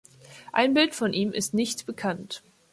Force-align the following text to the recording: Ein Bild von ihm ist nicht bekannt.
Ein 0.51 0.73
Bild 0.73 0.95
von 0.95 1.13
ihm 1.13 1.31
ist 1.31 1.53
nicht 1.53 1.85
bekannt. 1.85 2.41